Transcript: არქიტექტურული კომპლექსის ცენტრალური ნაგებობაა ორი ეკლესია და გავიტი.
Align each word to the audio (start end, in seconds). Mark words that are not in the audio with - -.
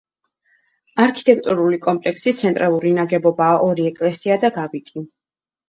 არქიტექტურული 1.03 1.79
კომპლექსის 1.83 2.41
ცენტრალური 2.45 2.95
ნაგებობაა 2.97 3.63
ორი 3.69 3.89
ეკლესია 3.93 4.41
და 4.47 4.55
გავიტი. 4.61 5.09